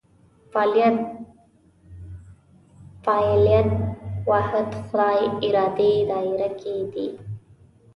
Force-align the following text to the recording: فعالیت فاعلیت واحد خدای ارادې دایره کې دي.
فعالیت 0.53 0.97
فاعلیت 3.05 3.67
واحد 4.29 4.67
خدای 4.87 5.19
ارادې 5.45 5.91
دایره 6.11 6.49
کې 6.59 6.75
دي. 6.93 7.07